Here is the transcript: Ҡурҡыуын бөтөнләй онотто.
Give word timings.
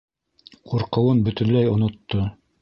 Ҡурҡыуын 0.71 1.21
бөтөнләй 1.27 1.71
онотто. 1.75 2.25